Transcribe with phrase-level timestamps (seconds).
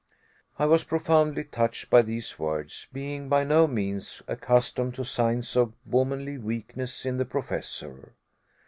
[0.57, 5.73] I was profoundly touched by these words, being by no means accustomed to signs of
[5.85, 8.15] womanly weakness in the Professor.